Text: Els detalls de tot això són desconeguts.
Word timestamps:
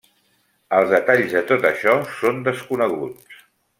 Els 0.77 0.93
detalls 0.93 1.35
de 1.35 1.43
tot 1.51 1.67
això 1.73 1.95
són 2.15 2.41
desconeguts. 2.49 3.43